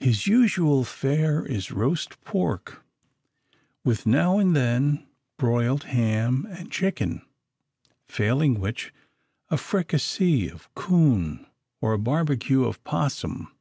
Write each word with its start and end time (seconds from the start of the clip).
His 0.00 0.26
usual 0.26 0.82
fare 0.82 1.46
is 1.46 1.70
roast 1.70 2.20
pork, 2.24 2.82
with 3.84 4.06
now 4.06 4.38
and 4.38 4.56
then 4.56 5.06
broiled 5.36 5.84
ham 5.84 6.48
and 6.50 6.68
chicken; 6.68 7.22
failing 8.08 8.58
which, 8.58 8.92
a 9.50 9.56
fricassee 9.56 10.48
of 10.50 10.68
'coon 10.74 11.46
or 11.80 11.92
a 11.92 11.98
barbecue 12.00 12.64
of 12.64 12.82
'possum. 12.82 13.54